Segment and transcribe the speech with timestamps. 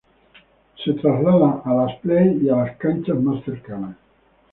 [0.83, 3.97] Se trasladan a las play y a las canchas más cercanas.